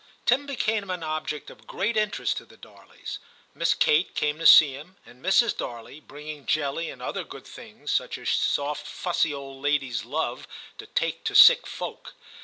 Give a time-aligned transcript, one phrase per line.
[0.25, 3.19] Tim became an object of great interest to the Darleys:
[3.53, 5.55] Miss Kate came to see him, and Mrs.
[5.55, 10.47] Darley, bringing jelly and other good things, such as soft fussy old ladies love
[10.79, 12.15] to take to sick folk.